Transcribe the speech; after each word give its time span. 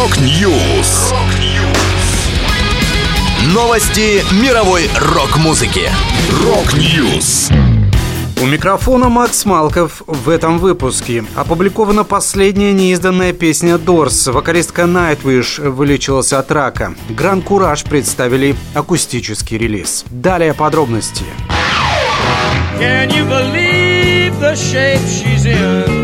Rock 0.00 0.50
News. 0.50 1.12
Новости 3.52 4.24
мировой 4.42 4.88
рок-музыки. 4.98 5.90
Rock 6.42 6.90
News. 6.90 7.50
У 8.40 8.46
микрофона 8.46 9.10
Макс 9.10 9.44
Малков 9.44 10.02
в 10.06 10.30
этом 10.30 10.58
выпуске. 10.58 11.26
Опубликована 11.34 12.04
последняя 12.04 12.72
неизданная 12.72 13.34
песня 13.34 13.76
Doors. 13.76 14.26
Вокалистка 14.28 14.84
Nightwish 14.84 15.68
вылечилась 15.68 16.32
от 16.32 16.50
рака. 16.50 16.94
Гран 17.10 17.42
Кураж 17.42 17.84
представили 17.84 18.56
акустический 18.72 19.58
релиз. 19.58 20.06
Далее 20.08 20.54
подробности. 20.54 21.24
Can 22.78 23.10
you 23.10 23.28
believe 23.28 24.32
the 24.40 24.54
shape 24.56 25.06
she's 25.06 25.44
in? 25.44 25.99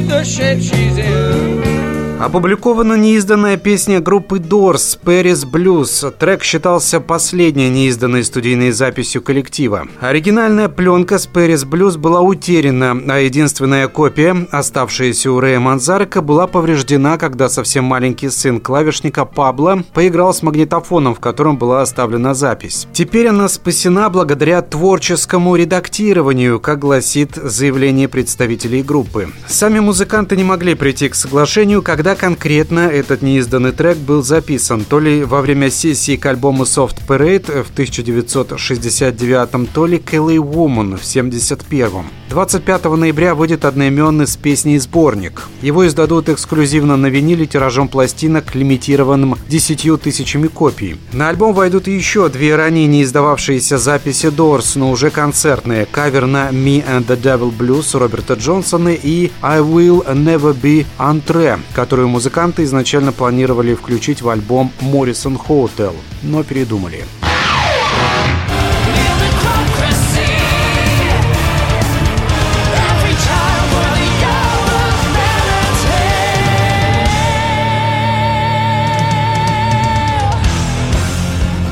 Believe 0.00 0.08
the 0.08 0.24
shape 0.24 0.60
she's 0.60 0.98
in? 0.98 1.75
Опубликована 2.18 2.94
неизданная 2.94 3.58
песня 3.58 4.00
группы 4.00 4.38
Doors 4.38 4.98
«Paris 5.04 5.44
Blues». 5.46 6.10
Трек 6.18 6.42
считался 6.42 6.98
последней 6.98 7.68
неизданной 7.68 8.24
студийной 8.24 8.70
записью 8.70 9.20
коллектива. 9.20 9.86
Оригинальная 10.00 10.70
пленка 10.70 11.18
с 11.18 11.28
Paris 11.28 11.66
Blues 11.66 11.98
была 11.98 12.22
утеряна, 12.22 12.98
а 13.06 13.18
единственная 13.18 13.86
копия, 13.88 14.34
оставшаяся 14.50 15.30
у 15.30 15.40
Рэя 15.40 15.60
Манзарека, 15.60 16.22
была 16.22 16.46
повреждена, 16.46 17.18
когда 17.18 17.50
совсем 17.50 17.84
маленький 17.84 18.30
сын 18.30 18.60
клавишника 18.60 19.26
Пабло 19.26 19.84
поиграл 19.92 20.32
с 20.32 20.42
магнитофоном, 20.42 21.14
в 21.14 21.20
котором 21.20 21.58
была 21.58 21.82
оставлена 21.82 22.32
запись. 22.32 22.88
Теперь 22.94 23.28
она 23.28 23.46
спасена 23.46 24.08
благодаря 24.08 24.62
творческому 24.62 25.54
редактированию, 25.54 26.60
как 26.60 26.78
гласит 26.78 27.34
заявление 27.34 28.08
представителей 28.08 28.82
группы. 28.82 29.28
Сами 29.48 29.80
музыканты 29.80 30.34
не 30.34 30.44
могли 30.44 30.74
прийти 30.74 31.10
к 31.10 31.14
соглашению, 31.14 31.82
когда 31.82 32.05
когда 32.06 32.20
конкретно 32.20 32.86
этот 32.86 33.20
неизданный 33.20 33.72
трек 33.72 33.96
был 33.96 34.22
записан, 34.22 34.84
то 34.84 35.00
ли 35.00 35.24
во 35.24 35.42
время 35.42 35.70
сессии 35.70 36.14
к 36.14 36.24
альбому 36.26 36.62
Soft 36.62 37.04
Parade 37.04 37.64
в 37.64 37.72
1969, 37.72 39.72
то 39.72 39.86
ли 39.86 39.98
Kelly 39.98 40.36
Woman 40.36 40.98
в 40.98 41.02
1971. 41.02 42.04
25 42.28 42.84
ноября 42.84 43.36
выйдет 43.36 43.64
одноименный 43.64 44.26
с 44.26 44.36
песней 44.36 44.78
сборник. 44.78 45.42
Его 45.62 45.86
издадут 45.86 46.28
эксклюзивно 46.28 46.96
на 46.96 47.06
виниле 47.06 47.46
тиражом 47.46 47.88
пластинок, 47.88 48.54
лимитированным 48.54 49.36
10 49.48 50.02
тысячами 50.02 50.48
копий. 50.48 50.96
На 51.12 51.28
альбом 51.28 51.54
войдут 51.54 51.86
еще 51.86 52.28
две 52.28 52.56
ранее 52.56 52.86
не 52.86 53.04
издававшиеся 53.04 53.78
записи 53.78 54.26
Doors, 54.26 54.76
но 54.76 54.90
уже 54.90 55.10
концертные. 55.10 55.86
Кавер 55.86 56.26
на 56.26 56.50
Me 56.50 56.84
and 56.84 57.06
the 57.06 57.20
Devil 57.20 57.52
Blues 57.56 57.96
Роберта 57.96 58.34
Джонсона 58.34 58.90
и 58.90 59.30
I 59.40 59.60
Will 59.60 60.04
Never 60.06 60.54
Be 60.54 60.84
который 60.98 61.86
которую 61.86 62.08
музыканты 62.08 62.64
изначально 62.64 63.12
планировали 63.12 63.74
включить 63.74 64.20
в 64.20 64.28
альбом 64.28 64.72
Morrison 64.80 65.38
Hotel, 65.48 65.94
но 66.22 66.42
передумали. 66.42 67.04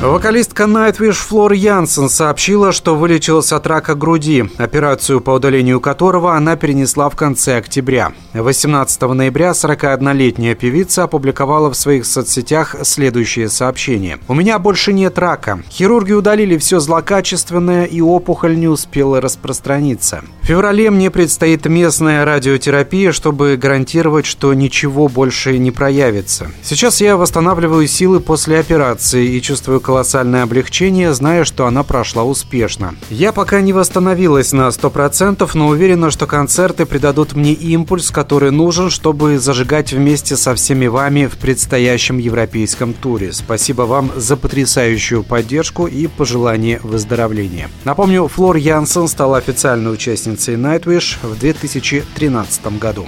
Вокалистка 0.05 0.65
Nightwish 0.65 1.13
Флор 1.13 1.53
Янсен 1.53 2.09
сообщила, 2.09 2.71
что 2.71 2.95
вылечилась 2.95 3.51
от 3.51 3.65
рака 3.65 3.95
груди, 3.95 4.45
операцию 4.57 5.19
по 5.19 5.31
удалению 5.31 5.79
которого 5.81 6.35
она 6.35 6.55
перенесла 6.55 7.09
в 7.09 7.15
конце 7.15 7.57
октября. 7.57 8.13
18 8.33 9.01
ноября 9.01 9.51
41-летняя 9.51 10.53
певица 10.53 11.05
опубликовала 11.05 11.71
в 11.71 11.75
своих 11.75 12.05
соцсетях 12.05 12.75
следующее 12.83 13.49
сообщение. 13.49 14.19
«У 14.27 14.35
меня 14.35 14.59
больше 14.59 14.93
нет 14.93 15.17
рака. 15.17 15.63
Хирурги 15.71 16.13
удалили 16.13 16.57
все 16.59 16.79
злокачественное, 16.79 17.85
и 17.85 17.99
опухоль 17.99 18.59
не 18.59 18.67
успела 18.67 19.19
распространиться. 19.19 20.23
В 20.43 20.45
феврале 20.45 20.91
мне 20.91 21.09
предстоит 21.09 21.65
местная 21.65 22.23
радиотерапия, 22.23 23.11
чтобы 23.11 23.57
гарантировать, 23.57 24.27
что 24.27 24.53
ничего 24.53 25.07
больше 25.07 25.57
не 25.57 25.71
проявится. 25.71 26.51
Сейчас 26.61 27.01
я 27.01 27.17
восстанавливаю 27.17 27.87
силы 27.87 28.19
после 28.19 28.59
операции 28.59 29.25
и 29.25 29.41
чувствую 29.41 29.81
колоссальное 29.95 30.43
облегчение, 30.43 31.13
зная, 31.13 31.45
что 31.45 31.67
она 31.67 31.81
прошла 31.83 32.25
успешно. 32.25 32.95
Я 33.09 33.31
пока 33.31 33.61
не 33.61 33.71
восстановилась 33.71 34.51
на 34.51 34.67
100%, 34.67 35.49
но 35.53 35.69
уверена, 35.69 36.11
что 36.11 36.27
концерты 36.27 36.85
придадут 36.85 37.31
мне 37.31 37.53
импульс, 37.53 38.11
который 38.11 38.51
нужен, 38.51 38.89
чтобы 38.89 39.39
зажигать 39.39 39.93
вместе 39.93 40.35
со 40.35 40.53
всеми 40.53 40.87
вами 40.87 41.27
в 41.27 41.37
предстоящем 41.37 42.17
европейском 42.17 42.91
туре. 42.91 43.31
Спасибо 43.31 43.83
вам 43.83 44.11
за 44.17 44.35
потрясающую 44.35 45.23
поддержку 45.23 45.87
и 45.87 46.07
пожелание 46.07 46.81
выздоровления. 46.83 47.69
Напомню, 47.85 48.27
Флор 48.27 48.57
Янсен 48.57 49.07
стала 49.07 49.37
официальной 49.37 49.93
участницей 49.93 50.55
Nightwish 50.55 51.19
в 51.23 51.39
2013 51.39 52.79
году. 52.79 53.07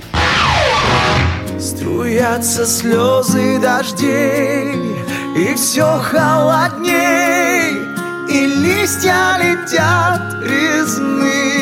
Струятся 1.59 2.65
слезы 2.65 3.59
дождей 3.59 5.06
и 5.37 5.53
все 5.53 5.99
холодней, 5.99 7.85
и 8.27 8.45
листья 8.47 9.37
летят 9.37 10.33
резные, 10.41 11.59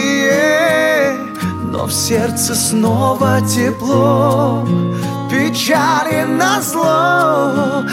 но 1.63 1.85
в 1.85 1.91
сердце 1.91 2.55
снова 2.55 3.41
тепло, 3.41 4.65
печали 5.29 6.23
на 6.23 6.61
зло, 6.61 7.83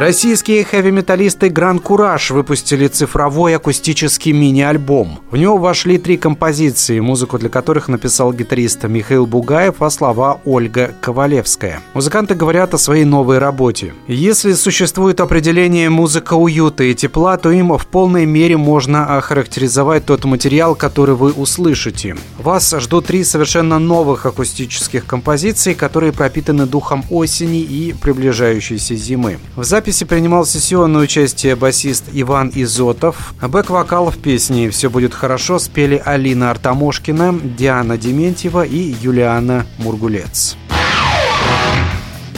Российские 0.00 0.64
хэви-металлисты 0.64 1.50
Гран 1.50 1.78
Кураж 1.78 2.30
выпустили 2.30 2.86
цифровой 2.86 3.54
акустический 3.54 4.32
мини-альбом. 4.32 5.20
В 5.30 5.36
него 5.36 5.58
вошли 5.58 5.98
три 5.98 6.16
композиции, 6.16 7.00
музыку 7.00 7.36
для 7.36 7.50
которых 7.50 7.86
написал 7.88 8.32
гитарист 8.32 8.84
Михаил 8.84 9.26
Бугаев, 9.26 9.82
а 9.82 9.90
слова 9.90 10.40
Ольга 10.46 10.94
Ковалевская. 11.02 11.82
Музыканты 11.92 12.34
говорят 12.34 12.72
о 12.72 12.78
своей 12.78 13.04
новой 13.04 13.40
работе. 13.40 13.92
Если 14.06 14.54
существует 14.54 15.20
определение 15.20 15.90
музыка 15.90 16.32
уюта 16.32 16.84
и 16.84 16.94
тепла, 16.94 17.36
то 17.36 17.50
им 17.50 17.76
в 17.76 17.86
полной 17.86 18.24
мере 18.24 18.56
можно 18.56 19.18
охарактеризовать 19.18 20.06
тот 20.06 20.24
материал, 20.24 20.74
который 20.76 21.14
вы 21.14 21.32
услышите. 21.32 22.16
Вас 22.38 22.74
ждут 22.78 23.04
три 23.04 23.22
совершенно 23.22 23.78
новых 23.78 24.24
акустических 24.24 25.04
композиций, 25.04 25.74
которые 25.74 26.14
пропитаны 26.14 26.64
духом 26.64 27.04
осени 27.10 27.60
и 27.60 27.92
приближающейся 27.92 28.94
зимы. 28.94 29.36
В 29.56 29.64
записи 29.64 29.89
принимал 29.98 30.46
сессионное 30.46 31.02
участие 31.02 31.56
басист 31.56 32.04
Иван 32.12 32.52
Изотов. 32.54 33.34
Бэк-вокал 33.42 34.10
в 34.10 34.18
песне 34.18 34.70
«Все 34.70 34.88
будет 34.88 35.14
хорошо» 35.14 35.58
спели 35.58 36.00
Алина 36.04 36.50
Артамошкина, 36.50 37.40
Диана 37.58 37.98
Дементьева 37.98 38.64
и 38.64 38.94
Юлиана 39.00 39.66
Мургулец. 39.78 40.56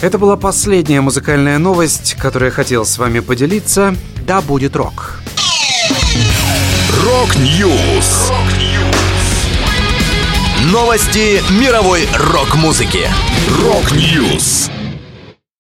Это 0.01 0.19
была 0.19 0.37
последняя 0.37 1.01
музыкальная 1.01 1.59
новость, 1.59 2.17
которую 2.19 2.49
я 2.49 2.55
хотел 2.55 2.85
с 2.85 2.99
вами 2.99 3.21
поделиться. 3.21 3.95
Да 4.27 4.41
будет 4.41 4.75
рок! 4.75 5.21
Rock 7.05 7.62
News! 7.62 8.33
Новости 10.73 11.43
мировой 11.53 12.09
рок-музыки. 12.33 13.09
Rock 13.63 14.11
News! 14.11 14.71